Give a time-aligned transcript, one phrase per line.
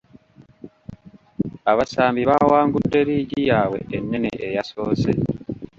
[1.71, 5.11] Abasambi baawangudde liigi yaabwe ennene eyasoose.